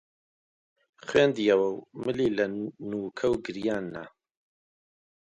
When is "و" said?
1.75-1.83, 3.29-3.33